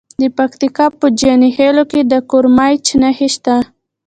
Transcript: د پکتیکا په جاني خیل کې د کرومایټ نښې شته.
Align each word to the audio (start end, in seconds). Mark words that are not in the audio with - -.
د 0.21 0.23
پکتیکا 0.37 0.85
په 0.99 1.07
جاني 1.19 1.49
خیل 1.57 1.77
کې 1.91 2.01
د 2.11 2.13
کرومایټ 2.29 2.85
نښې 3.01 3.27
شته. 3.35 3.55